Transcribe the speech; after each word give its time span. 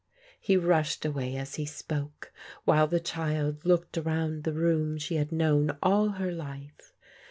He 0.39 0.57
rushed 0.57 1.05
away 1.05 1.35
as 1.35 1.57
he 1.57 1.65
spoke, 1.67 2.33
while 2.65 2.87
the 2.87 2.99
child 2.99 3.63
looked 3.65 3.99
around 3.99 4.45
the 4.45 4.51
room 4.53 4.97
she 4.97 5.17
had 5.17 5.31
known 5.31 5.77
all 5.83 6.09
her 6.17 6.31
life. 6.31 6.93